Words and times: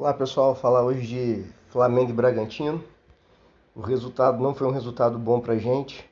Olá 0.00 0.14
pessoal, 0.14 0.54
falar 0.54 0.84
hoje 0.84 1.08
de 1.08 1.44
Flamengo 1.70 2.10
e 2.10 2.14
Bragantino. 2.14 2.84
O 3.74 3.80
resultado 3.80 4.40
não 4.40 4.54
foi 4.54 4.68
um 4.68 4.70
resultado 4.70 5.18
bom 5.18 5.40
pra 5.40 5.58
gente. 5.58 6.08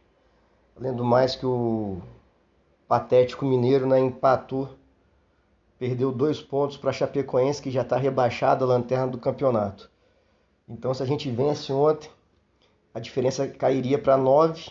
Além 0.76 0.92
do 0.92 1.04
mais 1.04 1.36
que 1.36 1.46
o 1.46 2.02
patético 2.88 3.44
mineiro 3.44 3.86
né, 3.86 4.00
empatou, 4.00 4.70
perdeu 5.78 6.10
dois 6.10 6.42
pontos 6.42 6.76
para 6.76 6.92
Chapecoense 6.92 7.62
que 7.62 7.70
já 7.70 7.82
está 7.82 7.96
rebaixada 7.96 8.64
a 8.64 8.66
lanterna 8.66 9.06
do 9.06 9.18
campeonato. 9.18 9.88
Então 10.68 10.92
se 10.92 11.04
a 11.04 11.06
gente 11.06 11.30
vence 11.30 11.72
ontem, 11.72 12.10
a 12.92 12.98
diferença 12.98 13.46
cairia 13.46 14.00
para 14.00 14.16
nove. 14.16 14.68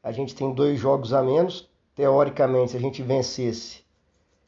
A 0.00 0.12
gente 0.12 0.36
tem 0.36 0.54
dois 0.54 0.78
jogos 0.78 1.12
a 1.12 1.20
menos. 1.24 1.68
Teoricamente, 1.92 2.70
se 2.70 2.76
a 2.76 2.80
gente 2.80 3.02
vencesse, 3.02 3.82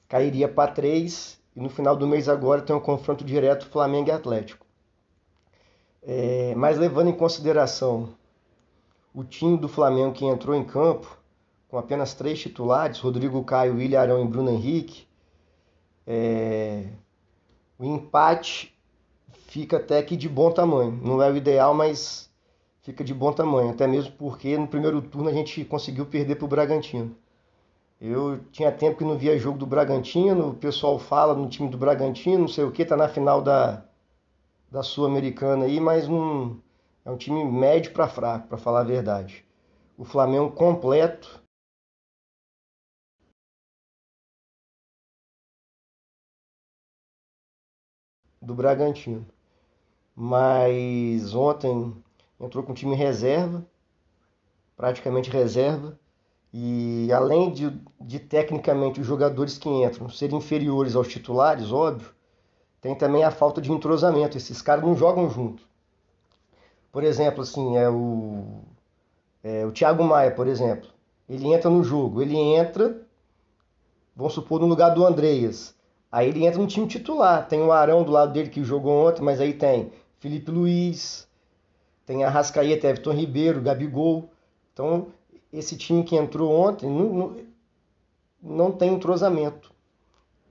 cairia 0.06 0.46
para 0.46 0.70
três 0.70 1.39
e 1.54 1.60
no 1.60 1.68
final 1.68 1.96
do 1.96 2.06
mês 2.06 2.28
agora 2.28 2.62
tem 2.62 2.74
um 2.74 2.80
confronto 2.80 3.24
direto 3.24 3.66
Flamengo 3.66 4.08
e 4.08 4.12
Atlético. 4.12 4.66
É, 6.02 6.54
mas 6.56 6.78
levando 6.78 7.08
em 7.08 7.16
consideração 7.16 8.14
o 9.14 9.24
time 9.24 9.58
do 9.58 9.68
Flamengo 9.68 10.14
que 10.14 10.24
entrou 10.24 10.56
em 10.56 10.64
campo 10.64 11.18
com 11.68 11.78
apenas 11.78 12.14
três 12.14 12.40
titulares, 12.40 12.98
Rodrigo 12.98 13.44
Caio, 13.44 13.76
William 13.76 14.00
Arão 14.00 14.24
e 14.24 14.26
Bruno 14.26 14.50
Henrique, 14.50 15.06
é, 16.06 16.86
o 17.78 17.84
empate 17.84 18.76
fica 19.46 19.76
até 19.76 20.02
que 20.02 20.16
de 20.16 20.28
bom 20.28 20.50
tamanho. 20.50 20.98
Não 21.02 21.22
é 21.22 21.30
o 21.30 21.36
ideal, 21.36 21.72
mas 21.72 22.30
fica 22.82 23.04
de 23.04 23.14
bom 23.14 23.32
tamanho. 23.32 23.70
Até 23.70 23.86
mesmo 23.86 24.12
porque 24.12 24.58
no 24.58 24.66
primeiro 24.66 25.00
turno 25.00 25.28
a 25.28 25.32
gente 25.32 25.64
conseguiu 25.64 26.06
perder 26.06 26.36
para 26.36 26.44
o 26.44 26.48
Bragantino. 26.48 27.16
Eu 28.00 28.42
tinha 28.50 28.72
tempo 28.72 28.96
que 28.98 29.04
não 29.04 29.18
via 29.18 29.38
jogo 29.38 29.58
do 29.58 29.66
Bragantino, 29.66 30.50
o 30.50 30.54
pessoal 30.54 30.98
fala 30.98 31.34
no 31.34 31.48
time 31.50 31.68
do 31.68 31.76
Bragantino, 31.76 32.40
não 32.40 32.48
sei 32.48 32.64
o 32.64 32.72
que, 32.72 32.84
tá 32.84 32.96
na 32.96 33.08
final 33.08 33.42
da, 33.42 33.84
da 34.70 34.82
Sul-Americana 34.82 35.66
aí, 35.66 35.80
mas 35.80 36.08
não, 36.08 36.62
é 37.04 37.10
um 37.10 37.16
time 37.18 37.44
médio 37.44 37.92
para 37.92 38.08
fraco, 38.08 38.48
para 38.48 38.58
falar 38.58 38.80
a 38.80 38.84
verdade. 38.84 39.44
O 39.98 40.04
Flamengo 40.04 40.52
completo. 40.52 41.42
Do 48.40 48.54
Bragantino. 48.54 49.26
Mas 50.16 51.34
ontem 51.34 51.94
entrou 52.40 52.64
com 52.64 52.74
time 52.74 52.96
reserva, 52.96 53.66
praticamente 54.76 55.30
reserva 55.30 55.99
e 56.52 57.12
além 57.12 57.52
de, 57.52 57.72
de 58.00 58.18
tecnicamente 58.18 59.00
os 59.00 59.06
jogadores 59.06 59.56
que 59.56 59.68
entram 59.68 60.08
serem 60.08 60.38
inferiores 60.38 60.96
aos 60.96 61.08
titulares, 61.08 61.70
óbvio, 61.70 62.12
tem 62.80 62.94
também 62.94 63.22
a 63.22 63.30
falta 63.30 63.60
de 63.60 63.70
entrosamento. 63.70 64.36
Esses 64.36 64.60
caras 64.60 64.84
não 64.84 64.96
jogam 64.96 65.30
junto. 65.30 65.62
Por 66.90 67.04
exemplo, 67.04 67.42
assim, 67.42 67.76
é 67.76 67.88
o, 67.88 68.62
é, 69.44 69.64
o 69.64 69.70
Thiago 69.70 70.02
Maia, 70.02 70.32
por 70.32 70.48
exemplo. 70.48 70.88
Ele 71.28 71.52
entra 71.52 71.70
no 71.70 71.84
jogo, 71.84 72.20
ele 72.20 72.36
entra, 72.36 73.00
vamos 74.16 74.32
supor, 74.32 74.60
no 74.60 74.66
lugar 74.66 74.90
do 74.90 75.06
Andreas. 75.06 75.76
Aí 76.10 76.28
ele 76.28 76.44
entra 76.44 76.60
no 76.60 76.66
time 76.66 76.88
titular. 76.88 77.46
Tem 77.46 77.60
o 77.62 77.70
Arão 77.70 78.02
do 78.02 78.10
lado 78.10 78.32
dele 78.32 78.48
que 78.48 78.64
jogou 78.64 79.06
ontem, 79.06 79.22
mas 79.22 79.40
aí 79.40 79.52
tem 79.52 79.92
Felipe 80.18 80.50
Luiz, 80.50 81.28
tem 82.04 82.24
a 82.24 82.28
Rascaeta, 82.28 82.88
Everton 82.88 83.12
Ribeiro, 83.12 83.62
Gabigol. 83.62 84.28
Então 84.72 85.12
esse 85.52 85.76
time 85.76 86.04
que 86.04 86.16
entrou 86.16 86.50
ontem 86.52 86.88
não, 86.88 87.36
não, 88.42 88.72
tem 88.72 88.94
entrosamento, 88.94 89.72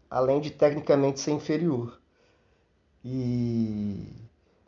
além 0.10 0.40
de 0.40 0.52
tecnicamente 0.52 1.20
ser 1.20 1.32
inferior. 1.32 2.00
E 3.04 4.20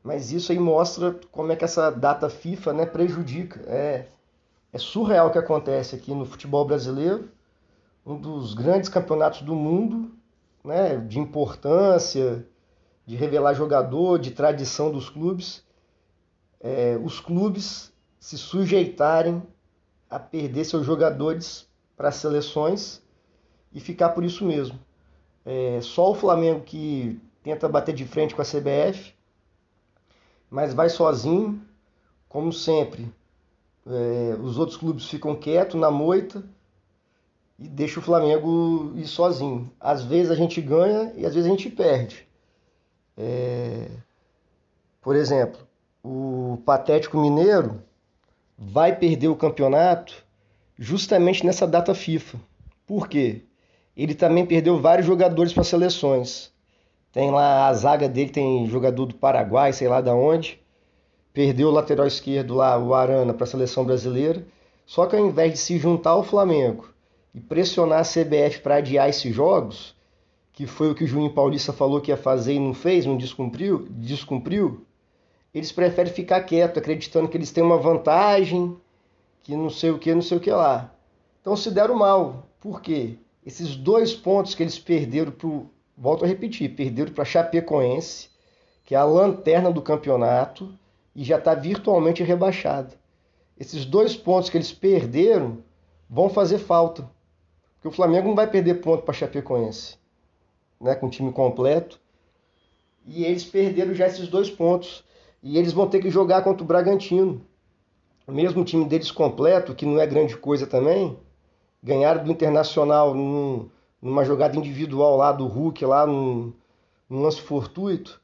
mas 0.03 0.31
isso 0.31 0.51
aí 0.51 0.59
mostra 0.59 1.19
como 1.31 1.51
é 1.51 1.55
que 1.55 1.63
essa 1.63 1.91
data 1.91 2.29
FIFA 2.29 2.73
né, 2.73 2.85
prejudica. 2.85 3.61
É, 3.67 4.07
é 4.73 4.77
surreal 4.77 5.27
o 5.27 5.31
que 5.31 5.37
acontece 5.37 5.95
aqui 5.95 6.13
no 6.13 6.25
futebol 6.25 6.65
brasileiro, 6.65 7.29
um 8.05 8.15
dos 8.15 8.53
grandes 8.53 8.89
campeonatos 8.89 9.41
do 9.41 9.53
mundo, 9.53 10.11
né, 10.63 10.97
de 10.97 11.19
importância, 11.19 12.45
de 13.05 13.15
revelar 13.15 13.53
jogador, 13.53 14.17
de 14.17 14.31
tradição 14.31 14.91
dos 14.91 15.09
clubes. 15.09 15.63
É, 16.59 16.99
os 17.03 17.19
clubes 17.19 17.91
se 18.19 18.37
sujeitarem 18.37 19.43
a 20.11 20.19
perder 20.19 20.65
seus 20.65 20.85
jogadores 20.85 21.65
para 21.95 22.11
seleções 22.11 23.01
e 23.71 23.79
ficar 23.79 24.09
por 24.09 24.25
isso 24.25 24.43
mesmo. 24.43 24.77
É 25.45 25.79
só 25.81 26.11
o 26.11 26.15
Flamengo 26.15 26.61
que 26.61 27.17
tenta 27.41 27.69
bater 27.69 27.95
de 27.95 28.05
frente 28.05 28.35
com 28.35 28.41
a 28.41 28.45
CBF, 28.45 29.15
mas 30.49 30.73
vai 30.73 30.89
sozinho, 30.89 31.61
como 32.27 32.51
sempre. 32.51 33.11
É, 33.87 34.35
os 34.41 34.59
outros 34.59 34.77
clubes 34.77 35.05
ficam 35.05 35.33
quietos 35.33 35.79
na 35.79 35.89
moita 35.89 36.43
e 37.57 37.67
deixa 37.69 37.99
o 37.99 38.03
Flamengo 38.03 38.91
ir 38.95 39.07
sozinho. 39.07 39.71
Às 39.79 40.03
vezes 40.03 40.29
a 40.29 40.35
gente 40.35 40.61
ganha 40.61 41.13
e 41.15 41.25
às 41.25 41.33
vezes 41.33 41.49
a 41.49 41.53
gente 41.53 41.69
perde. 41.69 42.27
É, 43.17 43.89
por 45.01 45.15
exemplo, 45.15 45.61
o 46.03 46.61
Patético 46.65 47.17
Mineiro 47.17 47.81
vai 48.63 48.95
perder 48.95 49.27
o 49.27 49.35
campeonato 49.35 50.23
justamente 50.77 51.43
nessa 51.43 51.65
data 51.65 51.95
FIFA. 51.95 52.37
Por 52.85 53.07
quê? 53.07 53.41
Ele 53.97 54.13
também 54.13 54.45
perdeu 54.45 54.79
vários 54.79 55.07
jogadores 55.07 55.51
para 55.51 55.63
seleções. 55.63 56.51
Tem 57.11 57.31
lá 57.31 57.67
a 57.67 57.73
zaga 57.73 58.07
dele, 58.07 58.29
tem 58.29 58.67
jogador 58.67 59.07
do 59.07 59.15
Paraguai, 59.15 59.73
sei 59.73 59.87
lá 59.87 59.99
da 59.99 60.13
onde. 60.13 60.61
Perdeu 61.33 61.69
o 61.69 61.71
lateral 61.71 62.05
esquerdo 62.05 62.53
lá, 62.53 62.77
o 62.77 62.93
Arana, 62.93 63.33
para 63.33 63.45
a 63.45 63.47
seleção 63.47 63.83
brasileira. 63.83 64.45
Só 64.85 65.07
que 65.07 65.15
ao 65.15 65.25
invés 65.25 65.53
de 65.53 65.57
se 65.57 65.79
juntar 65.79 66.11
ao 66.11 66.23
Flamengo 66.23 66.87
e 67.33 67.39
pressionar 67.39 68.01
a 68.01 68.03
CBF 68.03 68.59
para 68.61 68.75
adiar 68.75 69.09
esses 69.09 69.33
jogos, 69.33 69.95
que 70.53 70.67
foi 70.67 70.91
o 70.91 70.95
que 70.95 71.03
o 71.03 71.07
Juninho 71.07 71.33
Paulista 71.33 71.73
falou 71.73 71.99
que 71.99 72.11
ia 72.11 72.17
fazer 72.17 72.53
e 72.53 72.59
não 72.59 72.75
fez, 72.75 73.07
não 73.07 73.17
descumpriu, 73.17 73.87
descumpriu 73.89 74.85
eles 75.53 75.71
preferem 75.71 76.13
ficar 76.13 76.41
quietos, 76.41 76.77
acreditando 76.77 77.27
que 77.27 77.37
eles 77.37 77.51
têm 77.51 77.63
uma 77.63 77.77
vantagem, 77.77 78.77
que 79.43 79.55
não 79.55 79.69
sei 79.69 79.91
o 79.91 79.99
que, 79.99 80.13
não 80.13 80.21
sei 80.21 80.37
o 80.37 80.41
que 80.41 80.51
lá. 80.51 80.93
Então 81.41 81.55
se 81.55 81.71
deram 81.71 81.95
mal. 81.95 82.47
Por 82.59 82.81
quê? 82.81 83.17
Esses 83.45 83.75
dois 83.75 84.13
pontos 84.13 84.53
que 84.53 84.63
eles 84.63 84.77
perderam 84.77 85.31
para 85.31 85.49
volto 85.97 86.25
a 86.25 86.27
repetir, 86.27 86.75
perderam 86.75 87.13
para 87.13 87.25
Chapecoense, 87.25 88.29
que 88.83 88.95
é 88.95 88.97
a 88.97 89.03
lanterna 89.03 89.71
do 89.71 89.81
campeonato 89.81 90.73
e 91.15 91.23
já 91.23 91.37
está 91.37 91.53
virtualmente 91.53 92.23
rebaixada. 92.23 92.93
Esses 93.59 93.85
dois 93.85 94.15
pontos 94.15 94.49
que 94.49 94.57
eles 94.57 94.71
perderam 94.71 95.59
vão 96.09 96.29
fazer 96.29 96.57
falta. 96.57 97.07
Porque 97.75 97.87
o 97.87 97.91
Flamengo 97.91 98.27
não 98.27 98.35
vai 98.35 98.47
perder 98.47 98.75
ponto 98.75 99.03
para 99.03 99.13
Chapecoense, 99.13 99.97
né, 100.79 100.95
com 100.95 101.07
o 101.07 101.09
time 101.09 101.31
completo. 101.31 101.99
E 103.05 103.23
eles 103.23 103.43
perderam 103.43 103.93
já 103.93 104.07
esses 104.07 104.27
dois 104.27 104.49
pontos. 104.49 105.03
E 105.43 105.57
eles 105.57 105.73
vão 105.73 105.87
ter 105.87 105.99
que 105.99 106.09
jogar 106.09 106.43
contra 106.43 106.63
o 106.63 106.67
Bragantino. 106.67 107.41
Mesmo 108.27 108.61
o 108.61 108.65
time 108.65 108.85
deles 108.85 109.11
completo, 109.11 109.73
que 109.73 109.85
não 109.85 109.99
é 109.99 110.05
grande 110.05 110.37
coisa 110.37 110.67
também, 110.67 111.17
ganharam 111.81 112.23
do 112.23 112.31
Internacional 112.31 113.13
num, 113.13 113.69
numa 114.01 114.23
jogada 114.23 114.55
individual 114.55 115.17
lá 115.17 115.31
do 115.31 115.47
Hulk, 115.47 115.83
lá 115.85 116.05
num, 116.05 116.53
num 117.09 117.21
lance 117.23 117.41
fortuito, 117.41 118.21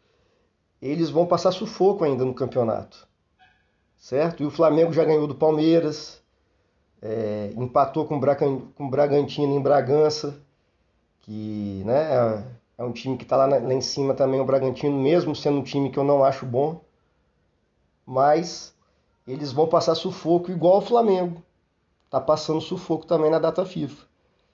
eles 0.82 1.10
vão 1.10 1.26
passar 1.26 1.52
sufoco 1.52 2.04
ainda 2.04 2.24
no 2.24 2.34
campeonato. 2.34 3.08
Certo? 3.98 4.44
E 4.44 4.46
o 4.46 4.52
Flamengo 4.52 4.94
já 4.94 5.04
ganhou 5.04 5.26
do 5.26 5.34
Palmeiras, 5.34 6.22
é, 7.02 7.52
empatou 7.58 8.06
com 8.06 8.16
o 8.16 8.90
Bragantino 8.90 9.56
em 9.56 9.62
Bragança, 9.62 10.40
que 11.22 11.82
né, 11.84 12.14
é, 12.14 12.44
é 12.78 12.84
um 12.84 12.92
time 12.92 13.18
que 13.18 13.24
está 13.24 13.36
lá, 13.36 13.48
lá 13.48 13.74
em 13.74 13.82
cima 13.82 14.14
também, 14.14 14.40
o 14.40 14.46
Bragantino, 14.46 14.96
mesmo 14.96 15.36
sendo 15.36 15.58
um 15.58 15.63
time 15.63 15.90
que 15.90 15.98
eu 15.98 16.04
não 16.04 16.24
acho 16.24 16.46
bom 16.46 16.80
mas 18.07 18.74
eles 19.27 19.51
vão 19.51 19.68
passar 19.68 19.94
sufoco 19.94 20.50
igual 20.50 20.77
o 20.77 20.81
Flamengo. 20.81 21.44
Tá 22.09 22.21
passando 22.21 22.62
sufoco 22.62 23.06
também 23.06 23.30
na 23.30 23.38
data 23.38 23.65
FIFA. 23.65 24.07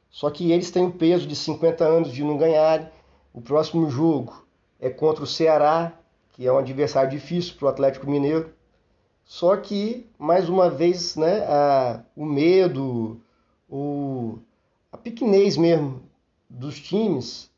Só 0.10 0.32
que 0.32 0.52
eles 0.52 0.72
têm 0.72 0.88
o 0.88 0.92
peso 0.92 1.28
de 1.28 1.36
50 1.36 1.86
anos 1.86 2.12
de 2.12 2.24
não 2.24 2.36
ganharem. 2.36 2.90
O 3.32 3.40
próximo 3.40 3.88
jogo 3.92 4.48
é 4.80 4.90
contra 4.90 5.24
o 5.24 5.28
Ceará, 5.28 5.94
que 6.32 6.48
é 6.48 6.52
um 6.52 6.58
adversário 6.58 7.12
difícil 7.12 7.56
para 7.56 7.68
o 7.68 7.70
Atlético 7.70 8.10
Mineiro. 8.10 8.52
Só 9.24 9.56
que, 9.56 10.10
mais 10.18 10.50
uma 10.50 10.70
vez, 10.70 11.16
né, 11.16 11.46
a, 11.48 12.04
o 12.16 12.26
medo, 12.26 13.22
o, 13.70 14.40
a 14.92 14.98
pequenez 14.98 15.56
mesmo 15.58 16.02
dos 16.50 16.80
times 16.80 17.52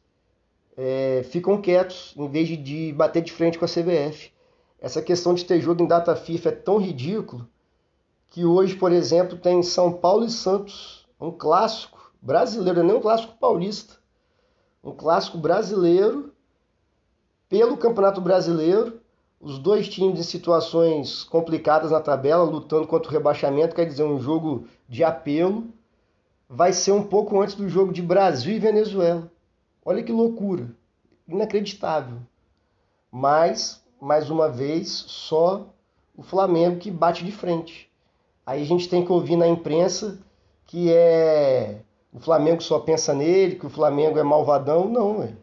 é, 0.77 1.25
ficam 1.29 1.61
quietos 1.61 2.13
em 2.17 2.27
vez 2.27 2.47
de, 2.49 2.57
de 2.57 2.93
bater 2.93 3.23
de 3.23 3.31
frente 3.31 3.57
com 3.57 3.65
a 3.65 3.67
CBF. 3.67 4.34
Essa 4.85 5.01
questão 5.01 5.33
de 5.33 5.43
ter 5.43 5.59
jogo 5.59 5.81
em 5.81 5.87
data 5.87 6.15
FIFA 6.15 6.49
é 6.49 6.51
tão 6.51 6.77
ridículo 6.77 7.49
que 8.27 8.45
hoje, 8.45 8.75
por 8.75 8.91
exemplo, 8.91 9.35
tem 9.35 9.63
São 9.63 9.91
Paulo 9.91 10.23
e 10.23 10.29
Santos, 10.29 11.07
um 11.19 11.31
clássico 11.31 12.13
brasileiro, 12.21 12.83
não 12.83 12.93
é 12.93 12.97
um 12.99 13.01
clássico 13.01 13.35
paulista, 13.39 13.95
um 14.83 14.91
clássico 14.91 15.39
brasileiro 15.39 16.31
pelo 17.49 17.77
Campeonato 17.77 18.21
Brasileiro, 18.21 19.01
os 19.41 19.57
dois 19.57 19.89
times 19.89 20.19
em 20.19 20.23
situações 20.23 21.23
complicadas 21.23 21.89
na 21.89 21.99
tabela, 21.99 22.43
lutando 22.43 22.85
contra 22.85 23.09
o 23.09 23.11
rebaixamento, 23.11 23.73
quer 23.73 23.85
dizer, 23.85 24.03
um 24.03 24.19
jogo 24.19 24.67
de 24.87 25.03
apelo, 25.03 25.65
vai 26.47 26.71
ser 26.71 26.91
um 26.91 27.01
pouco 27.01 27.41
antes 27.41 27.55
do 27.55 27.67
jogo 27.67 27.91
de 27.91 28.03
Brasil 28.03 28.53
e 28.53 28.59
Venezuela. 28.59 29.31
Olha 29.83 30.03
que 30.03 30.11
loucura, 30.11 30.69
inacreditável. 31.27 32.19
Mas, 33.11 33.83
mais 34.01 34.29
uma 34.29 34.49
vez, 34.49 34.89
só 34.89 35.67
o 36.15 36.23
Flamengo 36.23 36.77
que 36.79 36.91
bate 36.91 37.25
de 37.25 37.31
frente. 37.31 37.89
Aí 38.45 38.61
a 38.61 38.65
gente 38.65 38.87
tem 38.87 39.03
que 39.03 39.11
ouvir 39.11 39.35
na 39.35 39.47
imprensa 39.47 40.19
que 40.67 40.91
é 40.91 41.81
o 42.15 42.19
Flamengo 42.19 42.61
só 42.61 42.79
pensa 42.79 43.13
nele, 43.13 43.57
que 43.57 43.65
o 43.65 43.69
Flamengo 43.69 44.17
é 44.17 44.23
malvadão. 44.23 44.87
Não, 44.87 45.19
velho. 45.19 45.37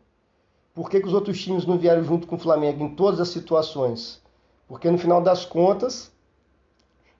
Por 0.75 0.88
que, 0.88 1.00
que 1.00 1.06
os 1.06 1.12
outros 1.12 1.38
times 1.38 1.66
não 1.66 1.76
vieram 1.76 2.02
junto 2.02 2.26
com 2.26 2.37
o 2.37 2.38
Flamengo 2.38 2.82
em 2.82 2.94
todas 2.94 3.20
as 3.20 3.28
situações? 3.28 4.22
Porque 4.66 4.90
no 4.90 4.96
final 4.96 5.20
das 5.20 5.44
contas, 5.44 6.10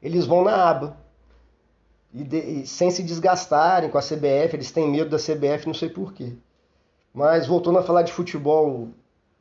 eles 0.00 0.25
vão 0.25 0.43
na 0.43 0.55
aba. 0.55 0.96
E, 2.14 2.25
de, 2.25 2.38
e 2.38 2.67
sem 2.67 2.90
se 2.90 3.02
desgastarem 3.02 3.90
com 3.90 3.99
a 3.99 4.02
CBF, 4.02 4.55
eles 4.55 4.73
têm 4.73 4.90
medo 4.90 5.11
da 5.11 5.19
CBF, 5.19 5.67
não 5.67 5.75
sei 5.75 5.90
porquê. 5.90 6.32
Mas 7.12 7.46
voltando 7.46 7.78
a 7.78 7.82
falar 7.82 8.02
de 8.02 8.12
futebol 8.12 8.88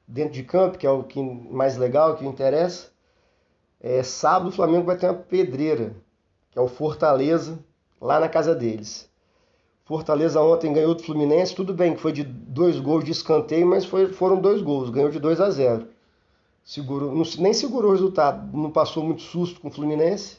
dentro 0.07 0.33
de 0.33 0.43
campo, 0.43 0.77
que 0.77 0.85
é 0.85 0.91
o 0.91 1.03
que 1.03 1.21
mais 1.21 1.77
legal, 1.77 2.15
que 2.15 2.25
interessa, 2.25 2.91
é, 3.79 4.03
sábado 4.03 4.49
o 4.49 4.51
Flamengo 4.51 4.85
vai 4.85 4.97
ter 4.97 5.07
uma 5.07 5.15
pedreira, 5.15 5.95
que 6.51 6.59
é 6.59 6.61
o 6.61 6.67
Fortaleza, 6.67 7.59
lá 7.99 8.19
na 8.19 8.29
casa 8.29 8.53
deles. 8.53 9.09
Fortaleza 9.85 10.39
ontem 10.41 10.71
ganhou 10.71 10.95
do 10.95 11.03
Fluminense, 11.03 11.55
tudo 11.55 11.73
bem 11.73 11.95
que 11.95 12.01
foi 12.01 12.11
de 12.11 12.23
dois 12.23 12.79
gols 12.79 13.03
de 13.03 13.11
escanteio, 13.11 13.65
mas 13.65 13.83
foi, 13.85 14.07
foram 14.13 14.39
dois 14.39 14.61
gols, 14.61 14.89
ganhou 14.89 15.09
de 15.09 15.19
2 15.19 15.41
a 15.41 15.49
0. 15.49 15.87
Segurou, 16.63 17.11
não, 17.11 17.23
nem 17.39 17.53
segurou 17.53 17.89
o 17.89 17.93
resultado, 17.93 18.55
não 18.55 18.71
passou 18.71 19.03
muito 19.03 19.21
susto 19.21 19.59
com 19.59 19.67
o 19.67 19.71
Fluminense. 19.71 20.37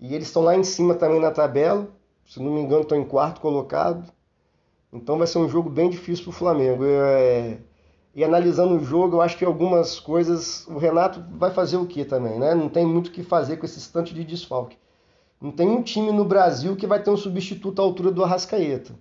E 0.00 0.14
eles 0.14 0.28
estão 0.28 0.42
lá 0.42 0.56
em 0.56 0.64
cima 0.64 0.94
também 0.94 1.20
na 1.20 1.30
tabela, 1.30 1.86
se 2.26 2.40
não 2.40 2.52
me 2.52 2.60
engano 2.60 2.82
estão 2.82 2.98
em 2.98 3.04
quarto 3.04 3.40
colocado. 3.40 4.10
Então 4.92 5.18
vai 5.18 5.26
ser 5.26 5.38
um 5.38 5.48
jogo 5.48 5.68
bem 5.68 5.90
difícil 5.90 6.24
para 6.24 6.30
o 6.30 6.34
Flamengo. 6.34 6.84
É... 6.84 7.58
E 8.20 8.24
analisando 8.24 8.74
o 8.74 8.84
jogo, 8.84 9.16
eu 9.16 9.22
acho 9.22 9.38
que 9.38 9.46
algumas 9.46 9.98
coisas 9.98 10.66
o 10.66 10.76
Renato 10.76 11.24
vai 11.38 11.50
fazer 11.50 11.78
o 11.78 11.86
que 11.86 12.04
também, 12.04 12.38
né? 12.38 12.54
Não 12.54 12.68
tem 12.68 12.84
muito 12.84 13.06
o 13.06 13.10
que 13.10 13.22
fazer 13.22 13.56
com 13.56 13.64
esse 13.64 13.78
instante 13.78 14.12
de 14.12 14.22
desfalque. 14.24 14.76
Não 15.40 15.50
tem 15.50 15.66
um 15.66 15.82
time 15.82 16.12
no 16.12 16.22
Brasil 16.22 16.76
que 16.76 16.86
vai 16.86 17.02
ter 17.02 17.08
um 17.08 17.16
substituto 17.16 17.80
à 17.80 17.82
altura 17.82 18.10
do 18.10 18.22
Arrascaeta, 18.22 18.94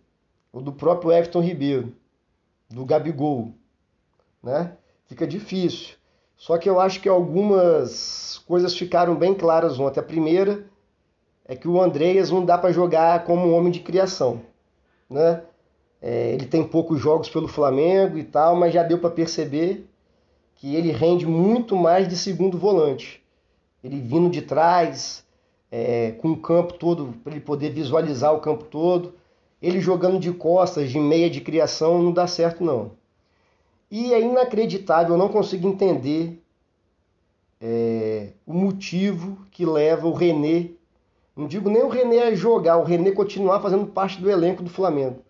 ou 0.53 0.61
do 0.61 0.71
próprio 0.71 1.11
Everton 1.11 1.41
Ribeiro, 1.41 1.93
do 2.69 2.85
Gabigol, 2.85 3.53
né? 4.41 4.77
Fica 5.05 5.27
difícil. 5.27 5.95
Só 6.37 6.57
que 6.57 6.69
eu 6.69 6.79
acho 6.79 7.01
que 7.01 7.09
algumas 7.09 8.37
coisas 8.47 8.73
ficaram 8.73 9.15
bem 9.15 9.33
claras 9.33 9.77
ontem. 9.81 9.99
A 9.99 10.03
primeira 10.03 10.65
é 11.43 11.57
que 11.57 11.67
o 11.67 11.81
Andreas 11.81 12.31
não 12.31 12.45
dá 12.45 12.57
para 12.57 12.71
jogar 12.71 13.25
como 13.25 13.47
um 13.47 13.53
homem 13.53 13.69
de 13.69 13.81
criação, 13.81 14.41
né? 15.09 15.43
É, 16.01 16.31
ele 16.33 16.45
tem 16.45 16.63
poucos 16.63 16.99
jogos 16.99 17.29
pelo 17.29 17.47
Flamengo 17.47 18.17
e 18.17 18.23
tal, 18.23 18.55
mas 18.55 18.73
já 18.73 18.83
deu 18.83 18.99
para 18.99 19.09
perceber 19.09 19.85
que 20.55 20.75
ele 20.75 20.91
rende 20.91 21.25
muito 21.25 21.75
mais 21.75 22.07
de 22.07 22.15
segundo 22.15 22.57
volante. 22.57 23.21
Ele 23.83 23.99
vindo 23.99 24.29
de 24.29 24.41
trás, 24.41 25.25
é, 25.71 26.11
com 26.13 26.31
o 26.31 26.37
campo 26.37 26.73
todo, 26.73 27.13
para 27.23 27.33
ele 27.33 27.41
poder 27.41 27.71
visualizar 27.71 28.33
o 28.33 28.39
campo 28.39 28.65
todo. 28.65 29.13
Ele 29.61 29.79
jogando 29.79 30.19
de 30.19 30.31
costas, 30.31 30.89
de 30.89 30.99
meia 30.99 31.29
de 31.29 31.41
criação, 31.41 32.01
não 32.01 32.11
dá 32.11 32.27
certo 32.27 32.63
não. 32.63 32.91
E 33.91 34.13
é 34.13 34.21
inacreditável, 34.21 35.15
eu 35.15 35.17
não 35.17 35.29
consigo 35.29 35.67
entender 35.67 36.41
é, 37.59 38.29
o 38.45 38.53
motivo 38.53 39.37
que 39.51 39.65
leva 39.65 40.07
o 40.07 40.13
René, 40.13 40.69
não 41.35 41.47
digo 41.47 41.69
nem 41.69 41.83
o 41.83 41.89
René 41.89 42.23
a 42.23 42.35
jogar, 42.35 42.77
o 42.77 42.83
René 42.83 43.11
continuar 43.11 43.61
fazendo 43.61 43.87
parte 43.87 44.21
do 44.21 44.29
elenco 44.29 44.61
do 44.61 44.69
Flamengo, 44.69 45.21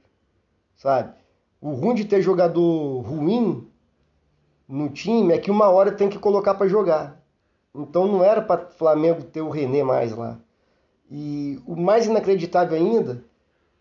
sabe? 0.80 1.14
O 1.62 1.72
ruim 1.72 1.94
de 1.94 2.06
ter 2.06 2.22
jogador 2.22 3.02
ruim 3.02 3.68
no 4.68 4.90
time 4.90 5.34
é 5.34 5.38
que 5.38 5.52
uma 5.52 5.70
hora 5.70 5.92
tem 5.92 6.10
que 6.10 6.18
colocar 6.18 6.56
para 6.56 6.68
jogar. 6.68 7.22
Então 7.76 8.08
não 8.08 8.24
era 8.24 8.42
para 8.42 8.66
Flamengo 8.66 9.24
ter 9.24 9.42
o 9.42 9.50
René 9.50 9.84
mais 9.84 10.16
lá. 10.16 10.40
E 11.12 11.62
o 11.68 11.76
mais 11.76 12.06
inacreditável 12.06 12.78
ainda 12.78 13.24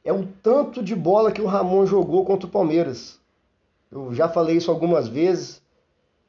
é 0.05 0.12
o 0.12 0.27
tanto 0.43 0.83
de 0.83 0.95
bola 0.97 1.31
que 1.31 1.41
o 1.41 1.47
Ramon 1.47 1.87
jogou 1.87 2.25
contra 2.25 2.49
o 2.49 2.50
Palmeiras. 2.50 3.21
Eu 3.91 4.12
já 4.12 4.29
falei 4.29 4.56
isso 4.56 4.71
algumas 4.71 5.09
vezes. 5.09 5.62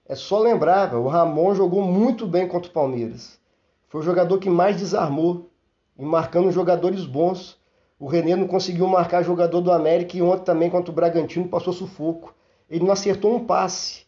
É 0.06 0.16
só 0.16 0.40
lembrar, 0.40 0.94
o 0.94 1.08
Ramon 1.08 1.56
jogou 1.56 1.82
muito 1.82 2.28
bem 2.28 2.48
contra 2.48 2.70
o 2.70 2.74
Palmeiras. 2.74 3.40
Foi 3.88 4.02
o 4.02 4.04
jogador 4.04 4.38
que 4.38 4.50
mais 4.50 4.78
desarmou 4.78 5.50
e 5.98 6.06
marcando 6.06 6.52
jogadores 6.52 7.06
bons. 7.06 7.58
O 8.00 8.08
René 8.08 8.36
não 8.36 8.48
conseguiu 8.48 8.88
marcar 8.88 9.24
jogador 9.24 9.60
do 9.60 9.72
América 9.72 10.18
e 10.18 10.22
ontem 10.22 10.46
também 10.46 10.70
contra 10.70 10.90
o 10.90 10.96
Bragantino 10.96 11.50
passou 11.50 11.74
sufoco. 11.74 12.34
Ele 12.70 12.86
não 12.86 12.94
acertou 12.94 13.36
um 13.36 13.46
passe. 13.46 14.06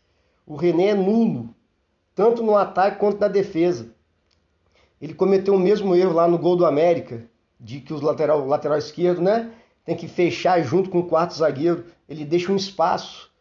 O 0.47 0.55
René 0.55 0.87
é 0.87 0.95
nulo 0.95 1.53
tanto 2.15 2.43
no 2.43 2.55
ataque 2.55 2.99
quanto 2.99 3.19
na 3.19 3.27
defesa. 3.27 3.89
Ele 5.01 5.13
cometeu 5.13 5.55
o 5.55 5.59
mesmo 5.59 5.95
erro 5.95 6.13
lá 6.13 6.27
no 6.27 6.37
gol 6.37 6.55
do 6.55 6.65
América, 6.65 7.23
de 7.59 7.79
que 7.79 7.93
o 7.93 8.01
lateral, 8.01 8.45
lateral 8.45 8.77
esquerdo, 8.77 9.21
né, 9.21 9.51
tem 9.83 9.95
que 9.95 10.07
fechar 10.07 10.61
junto 10.61 10.89
com 10.89 10.99
o 10.99 11.07
quarto 11.07 11.33
zagueiro. 11.33 11.85
Ele 12.07 12.23
deixa 12.23 12.51
um 12.51 12.55
espaço. 12.55 13.31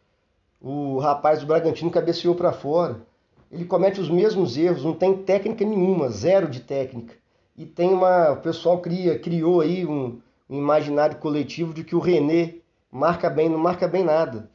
O 0.61 0.99
rapaz 0.99 1.41
do 1.41 1.47
Bragantino 1.47 1.91
cabeceou 1.91 2.35
para 2.35 2.53
fora. 2.53 3.03
Ele 3.51 3.65
comete 3.65 4.01
os 4.01 4.09
mesmos 4.09 4.57
erros, 4.57 4.85
não 4.85 4.95
tem 4.95 5.17
técnica 5.17 5.65
nenhuma, 5.65 6.09
zero 6.09 6.49
de 6.49 6.61
técnica. 6.61 7.15
E 7.57 7.67
tem 7.67 7.91
uma, 7.91 8.31
o 8.31 8.37
pessoal 8.37 8.79
cria, 8.79 9.19
criou 9.19 9.61
aí 9.61 9.85
um 9.85 10.21
imaginário 10.59 11.19
coletivo 11.19 11.73
de 11.73 11.85
que 11.85 11.95
o 11.95 12.01
René 12.01 12.57
marca 12.91 13.31
bem, 13.31 13.49
não 13.49 13.59
marca 13.59 13.87
bem 13.87 14.05
nada. 14.05 14.51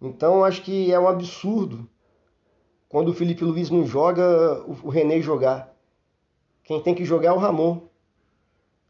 Então 0.00 0.44
acho 0.44 0.62
que 0.62 0.92
é 0.92 0.98
um 0.98 1.08
absurdo 1.08 1.88
quando 2.88 3.10
o 3.10 3.14
Felipe 3.14 3.44
Luiz 3.44 3.70
não 3.70 3.86
joga, 3.86 4.64
o 4.66 4.88
René 4.88 5.20
jogar. 5.20 5.72
Quem 6.64 6.82
tem 6.82 6.94
que 6.94 7.04
jogar 7.04 7.28
é 7.28 7.32
o 7.32 7.38
Ramon. 7.38 7.82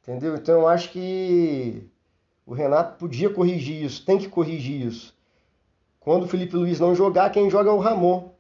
Entendeu? 0.03 0.35
Então 0.35 0.67
acho 0.67 0.91
que 0.91 1.87
o 2.47 2.55
Renato 2.55 2.99
podia 2.99 3.29
corrigir 3.29 3.85
isso, 3.85 4.05
tem 4.05 4.17
que 4.17 4.29
corrigir 4.29 4.87
isso. 4.87 5.15
Quando 6.01 6.25
o 6.25 6.27
Felipe 6.27 6.57
Luiz 6.57 6.81
não 6.81 6.95
jogar, 6.95 7.31
quem 7.31 7.51
joga 7.51 7.69
é 7.69 7.73
o 7.73 7.79
Ramon. 7.79 8.31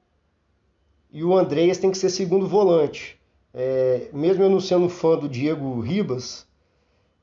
E 1.12 1.22
o 1.22 1.36
Andreas 1.36 1.76
tem 1.76 1.90
que 1.90 1.98
ser 1.98 2.08
segundo 2.08 2.48
volante. 2.48 3.20
É, 3.52 4.08
mesmo 4.12 4.42
eu 4.42 4.48
não 4.48 4.60
sendo 4.60 4.88
fã 4.88 5.18
do 5.18 5.28
Diego 5.28 5.78
Ribas, 5.80 6.46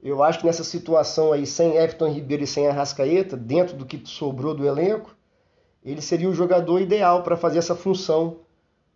eu 0.02 0.24
acho 0.24 0.40
que 0.40 0.46
nessa 0.46 0.64
situação 0.64 1.34
aí, 1.34 1.46
sem 1.46 1.76
Everton 1.76 2.10
Ribeiro 2.10 2.44
e 2.44 2.48
sem 2.48 2.68
Arrascaeta, 2.68 3.36
dentro 3.36 3.76
do 3.76 3.86
que 3.86 4.02
sobrou 4.06 4.54
do 4.54 4.66
elenco, 4.66 5.16
ele 5.84 6.02
seria 6.02 6.30
o 6.30 6.34
jogador 6.34 6.80
ideal 6.80 7.24
para 7.24 7.38
fazer 7.38 7.60
essa 7.60 7.76
função 7.76 8.38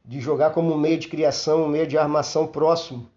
de 0.03 0.19
jogar 0.19 0.51
como 0.51 0.77
meio 0.77 0.97
de 0.97 1.07
criação, 1.07 1.67
meio 1.67 1.87
de 1.87 1.97
armação 1.97 2.47
próximo 2.47 3.09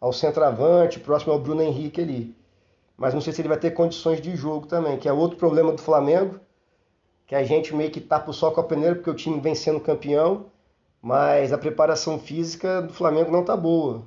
ao 0.00 0.12
centroavante, 0.12 1.00
próximo 1.00 1.32
ao 1.32 1.38
Bruno 1.38 1.62
Henrique 1.62 2.00
ali. 2.00 2.34
Mas 2.96 3.14
não 3.14 3.20
sei 3.20 3.32
se 3.32 3.40
ele 3.40 3.48
vai 3.48 3.58
ter 3.58 3.70
condições 3.70 4.20
de 4.20 4.34
jogo 4.36 4.66
também, 4.66 4.98
que 4.98 5.08
é 5.08 5.12
outro 5.12 5.36
problema 5.36 5.72
do 5.72 5.80
Flamengo, 5.80 6.40
que 7.26 7.34
a 7.34 7.42
gente 7.42 7.74
meio 7.74 7.90
que 7.90 8.00
tapa 8.00 8.30
o 8.30 8.34
sol 8.34 8.52
com 8.52 8.60
a 8.60 8.64
peneira 8.64 8.94
porque 8.94 9.10
o 9.10 9.14
time 9.14 9.40
vem 9.40 9.54
sendo 9.54 9.80
campeão, 9.80 10.46
mas 11.00 11.52
a 11.52 11.58
preparação 11.58 12.18
física 12.18 12.82
do 12.82 12.92
Flamengo 12.92 13.30
não 13.30 13.44
tá 13.44 13.56
boa, 13.56 14.02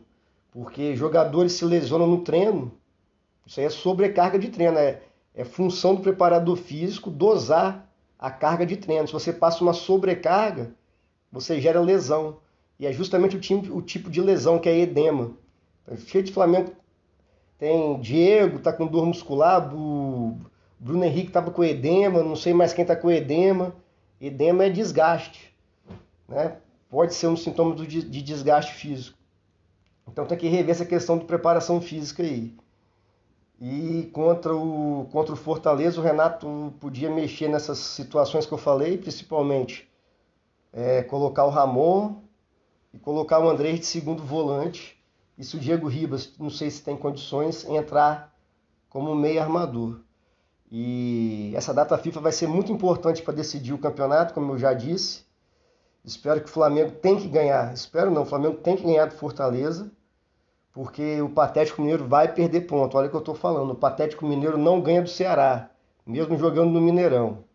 porque 0.51 0.95
jogadores 0.95 1.53
se 1.53 1.65
lesionam 1.65 2.07
no 2.07 2.23
treino, 2.23 2.71
isso 3.45 3.59
aí 3.59 3.65
é 3.65 3.69
sobrecarga 3.69 4.39
de 4.39 4.49
treino, 4.49 4.77
é, 4.77 5.01
é 5.33 5.43
função 5.43 5.95
do 5.95 6.01
preparador 6.01 6.55
físico 6.55 7.11
dosar 7.11 7.87
a 8.17 8.31
carga 8.31 8.65
de 8.65 8.77
treino. 8.77 9.07
Se 9.07 9.13
você 9.13 9.31
passa 9.31 9.63
uma 9.63 9.73
sobrecarga, 9.73 10.73
você 11.31 11.61
gera 11.61 11.79
lesão. 11.79 12.37
E 12.79 12.85
é 12.85 12.91
justamente 12.91 13.35
o, 13.35 13.39
time, 13.39 13.69
o 13.69 13.81
tipo 13.81 14.09
de 14.09 14.21
lesão 14.21 14.57
que 14.57 14.67
é 14.67 14.77
edema. 14.79 15.31
Tá 15.85 15.95
cheio 15.95 16.23
de 16.23 16.31
Flamengo. 16.31 16.71
Tem 17.57 17.99
Diego, 17.99 18.59
tá 18.59 18.73
com 18.73 18.87
dor 18.87 19.05
muscular, 19.05 19.73
o 19.73 20.37
Bruno 20.79 21.05
Henrique 21.05 21.31
tava 21.31 21.51
com 21.51 21.63
edema, 21.63 22.21
não 22.21 22.35
sei 22.35 22.53
mais 22.53 22.73
quem 22.73 22.83
tá 22.83 22.95
com 22.95 23.09
edema. 23.09 23.75
Edema 24.19 24.65
é 24.65 24.69
desgaste. 24.69 25.53
Né? 26.27 26.57
Pode 26.89 27.13
ser 27.13 27.27
um 27.27 27.37
sintoma 27.37 27.75
de 27.75 28.21
desgaste 28.21 28.73
físico. 28.73 29.17
Então 30.07 30.25
tem 30.25 30.37
que 30.37 30.47
rever 30.47 30.71
essa 30.71 30.85
questão 30.85 31.17
de 31.17 31.25
preparação 31.25 31.81
física 31.81 32.23
aí. 32.23 32.53
E 33.59 34.09
contra 34.11 34.55
o, 34.55 35.07
contra 35.11 35.33
o 35.33 35.37
Fortaleza, 35.37 35.99
o 35.99 36.03
Renato 36.03 36.73
podia 36.79 37.09
mexer 37.09 37.47
nessas 37.47 37.77
situações 37.77 38.45
que 38.45 38.51
eu 38.51 38.57
falei, 38.57 38.97
principalmente 38.97 39.89
é, 40.73 41.03
colocar 41.03 41.45
o 41.45 41.49
Ramon 41.49 42.15
e 42.93 42.99
colocar 42.99 43.39
o 43.39 43.49
André 43.49 43.73
de 43.73 43.85
segundo 43.85 44.23
volante. 44.23 45.01
E 45.37 45.43
se 45.43 45.55
o 45.55 45.59
Diego 45.59 45.87
Ribas, 45.87 46.33
não 46.37 46.49
sei 46.49 46.69
se 46.69 46.83
tem 46.83 46.97
condições, 46.97 47.65
entrar 47.67 48.33
como 48.89 49.15
meio 49.15 49.41
armador. 49.41 50.01
E 50.69 51.53
essa 51.55 51.73
data 51.73 51.97
FIFA 51.97 52.19
vai 52.19 52.31
ser 52.31 52.47
muito 52.47 52.71
importante 52.71 53.21
para 53.21 53.33
decidir 53.33 53.73
o 53.73 53.77
campeonato, 53.77 54.33
como 54.33 54.53
eu 54.53 54.57
já 54.57 54.73
disse. 54.73 55.23
Espero 56.03 56.41
que 56.41 56.49
o 56.49 56.53
Flamengo 56.53 56.91
tem 56.91 57.17
que 57.17 57.27
ganhar. 57.27 57.73
Espero 57.73 58.11
não, 58.11 58.23
o 58.23 58.25
Flamengo 58.25 58.57
tem 58.57 58.75
que 58.75 58.83
ganhar 58.83 59.05
do 59.05 59.15
Fortaleza, 59.15 59.91
porque 60.75 61.21
o 61.21 61.29
Patético 61.29 61.81
Mineiro 61.81 62.05
vai 62.05 62.33
perder 62.33 62.67
ponto. 62.67 62.97
Olha 62.97 63.07
o 63.07 63.09
que 63.09 63.15
eu 63.15 63.21
estou 63.21 63.33
falando. 63.33 63.71
O 63.71 63.75
Patético 63.75 64.25
Mineiro 64.25 64.57
não 64.57 64.81
ganha 64.81 65.01
do 65.01 65.07
Ceará, 65.07 65.69
mesmo 66.05 66.37
jogando 66.37 66.69
no 66.71 66.81
Mineirão. 66.81 67.45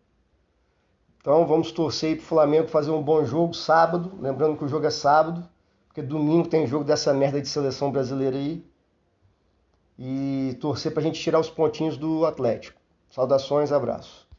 Então 1.19 1.45
vamos 1.45 1.71
torcer 1.71 2.17
para 2.17 2.23
o 2.23 2.25
Flamengo 2.25 2.67
fazer 2.67 2.89
um 2.89 3.03
bom 3.03 3.23
jogo 3.23 3.53
sábado. 3.53 4.11
Lembrando 4.19 4.57
que 4.57 4.65
o 4.65 4.67
jogo 4.67 4.87
é 4.87 4.89
sábado, 4.89 5.47
porque 5.87 6.01
domingo 6.01 6.49
tem 6.49 6.65
jogo 6.65 6.83
dessa 6.83 7.13
merda 7.13 7.39
de 7.39 7.47
seleção 7.47 7.91
brasileira 7.91 8.35
aí. 8.35 8.65
E 9.99 10.57
torcer 10.59 10.91
para 10.91 11.01
a 11.01 11.05
gente 11.05 11.21
tirar 11.21 11.39
os 11.39 11.49
pontinhos 11.51 11.97
do 11.97 12.25
Atlético. 12.25 12.81
Saudações, 13.07 13.71
abraço. 13.71 14.30